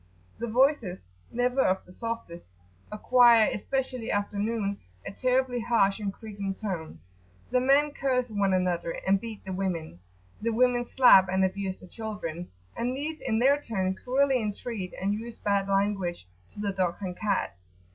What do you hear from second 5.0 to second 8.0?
a terribly harsh and creaking tone. The men